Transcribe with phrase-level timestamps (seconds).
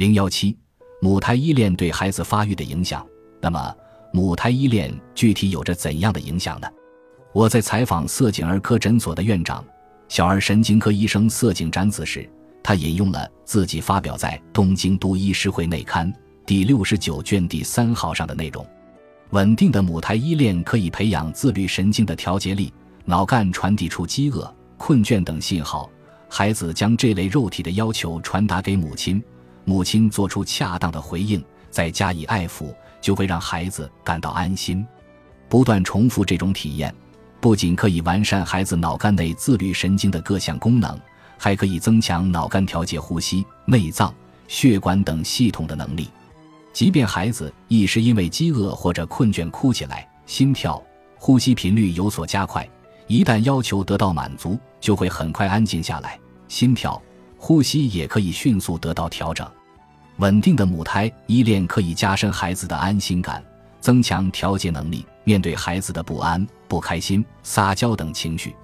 [0.00, 0.56] 零幺七，
[1.02, 3.06] 母胎依恋对孩子发育的影响。
[3.38, 3.76] 那么，
[4.14, 6.66] 母胎依恋具体有着怎样的影响呢？
[7.34, 9.62] 我在采访色景儿科诊所的院长、
[10.08, 12.26] 小儿神经科医生色井展子时，
[12.62, 16.10] 他引用了自己发表在《东京都医师会内刊》
[16.46, 18.66] 第六十九卷第三号上的内容：
[19.32, 22.72] 稳定的母胎依恋可以培养自律神经的调节力，
[23.04, 25.90] 脑干传递出饥饿、困倦等信号，
[26.26, 29.22] 孩子将这类肉体的要求传达给母亲。
[29.64, 34.86] 母亲做出恰当的回应，再加以爱抚，就会让孩子感到安心。
[35.48, 36.94] 不断重复这种体验，
[37.40, 40.98] 不仅可以完善孩子脑干内自律神经的各项功能，
[41.36, 44.14] 还可以增强脑干调节呼吸、内脏、
[44.46, 46.08] 血管等系统的能力。
[46.72, 50.80] 即便孩子一时因为饥饿或者困倦哭起来，心跳、
[51.16, 52.68] 呼吸频率有所加快，
[53.08, 57.00] 一旦要求得到满足，就会很快安静下来，心跳。
[57.42, 59.50] 呼吸也可以迅速得到调整，
[60.18, 63.42] 稳定的母胎依恋可以加深孩子的安心感，
[63.80, 65.06] 增强调节能力。
[65.24, 68.54] 面对孩子的不安、不开心、撒娇等情绪，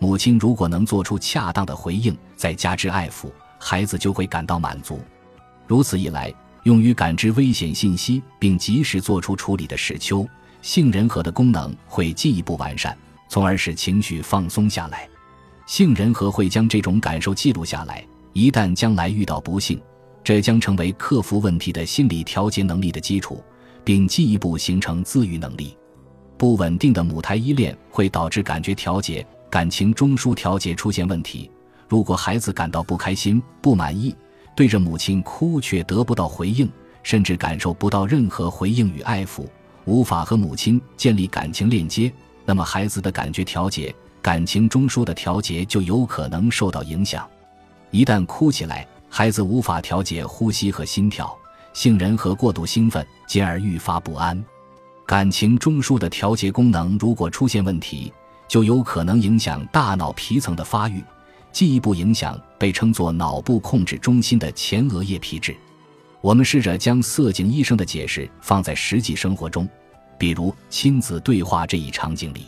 [0.00, 5.00] 母亲如果能做出恰当的回应，再加之爱抚，孩子就会感到满足。
[5.68, 6.32] 如此一来，
[6.64, 10.26] 用于感知危险信息并及时做出处理的视丘
[10.60, 12.96] 杏仁核的功能会进一步完善，
[13.28, 15.08] 从而使情绪放松下来。
[15.66, 18.04] 杏仁核会将这种感受记录下来。
[18.34, 19.80] 一旦将来遇到不幸，
[20.24, 23.40] 这将成为克服问题的心理调节能力的基础，
[23.84, 25.76] 并进一步形成自愈能力。
[26.36, 31.48] 不稳定的母胎依恋会导致感觉调节、感情中枢调节出现问题。
[31.88, 34.12] 如果孩子感到不开心、不满意，
[34.56, 36.68] 对着母亲哭却得不到回应，
[37.04, 39.46] 甚至感受不到任何回应与爱抚，
[39.84, 42.12] 无法和母亲建立感情链接，
[42.44, 47.24] 那么孩子的感觉调节、感情中枢的调节就有可能受到影响。
[47.94, 51.32] 一旦哭起来，孩子无法调节呼吸和心跳，
[51.72, 54.44] 杏仁核过度兴奋，进而愈发不安。
[55.06, 58.12] 感情中枢的调节功能如果出现问题，
[58.48, 61.00] 就有可能影响大脑皮层的发育，
[61.52, 65.54] 进一步影响被称作脑部控制中心的前额叶皮质。
[66.20, 69.68] 我们试着将色井医生的解释放在实际生活中，
[70.18, 72.46] 比如亲子对话这一场景里，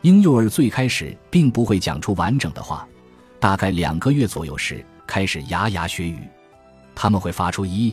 [0.00, 2.84] 婴幼儿最开始并不会讲出完整的话。
[3.42, 6.16] 大概两个月左右时，开始牙牙学语，
[6.94, 7.92] 他们会发出“一”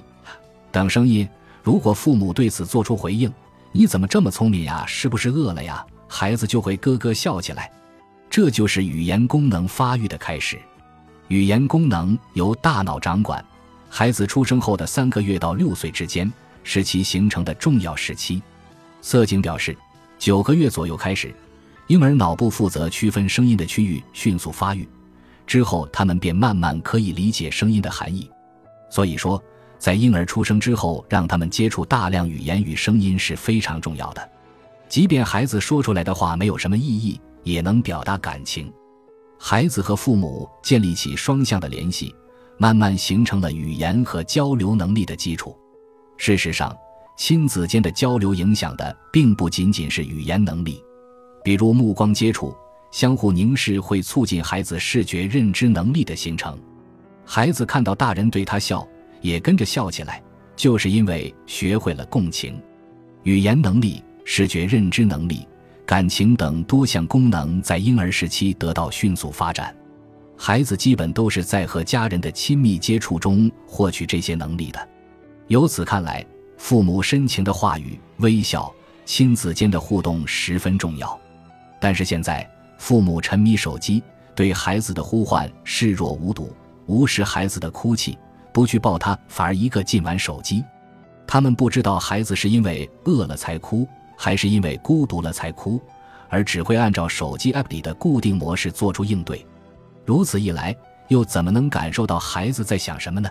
[0.71, 1.27] 等声音。
[1.63, 3.33] 如果父母对此做出回应
[3.73, 4.85] ，“你怎么这么聪明呀？
[4.85, 7.71] 是不是饿了呀？”孩子就会咯咯笑起来。
[8.29, 10.55] 这就是语言功能发育的开始。
[11.29, 13.43] 语言功能由大脑掌管，
[13.89, 16.31] 孩子出生后的三个月到六岁之间
[16.63, 18.39] 是其形成的重要时期。
[19.01, 19.75] 色景表示，
[20.19, 21.33] 九个月左右开始，
[21.87, 24.87] 婴儿脑部负责区分声音的区域迅速发育。
[25.49, 28.29] 之后，他们便慢慢可以理解声音的含义。
[28.87, 29.43] 所以说，
[29.79, 34.29] 在婴儿出生之后，让他们接触大量语言与声音是非常重要的。
[34.87, 38.71] 即便孩子说出来的话没有什么意义，也能表达感情。
[39.39, 42.13] 孩子和父母建立起双向的联系，
[42.59, 45.57] 慢慢形成了语言和交流能力的基础。
[46.17, 46.77] 事实上，
[47.17, 50.79] 亲子间的交流影响的并不仅仅是语言能力，
[51.43, 52.55] 比如目光接触。
[52.91, 56.57] 相互凝视会促进孩子视觉认知能力的形成，
[57.23, 58.87] 孩子看到大人对他笑，
[59.21, 60.21] 也跟着笑起来，
[60.55, 62.59] 就是因为学会了共情。
[63.23, 65.47] 语言能力、视觉认知能力、
[65.85, 69.75] 感情等多项功能在婴儿时期得到迅速发展，
[70.35, 74.89] 孩子基本都是在和家人的亲密接触中获取这些能力的。
[75.47, 76.25] 由此看来，
[76.57, 78.73] 父母深情的话语、微笑、
[79.05, 81.19] 亲子间的互动十分重要。
[81.79, 82.49] 但是现在。
[82.79, 84.01] 父母沉迷手机，
[84.33, 86.51] 对孩子的呼唤视若无睹，
[86.87, 88.17] 无视孩子的哭泣，
[88.51, 90.63] 不去抱他，反而一个劲玩手机。
[91.27, 93.87] 他们不知道孩子是因为饿了才哭，
[94.17, 95.79] 还是因为孤独了才哭，
[96.29, 99.45] 而只会按照手机 app 里的固定模式做出应对。
[100.05, 100.75] 如此一来，
[101.09, 103.29] 又怎么能感受到孩子在想什么呢？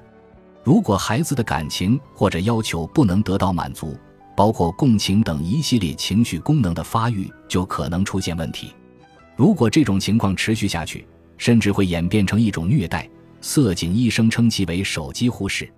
[0.63, 3.97] 如果孩子的感情或者要求不能得到满足，
[4.37, 8.73] 包括共情等一系列情绪功能的发育，就可能出现问题。
[9.39, 11.07] 如果这种情况持续下去，
[11.37, 13.09] 甚至会演变成一种虐待。
[13.41, 15.73] 色井医生称其为“手机忽视”。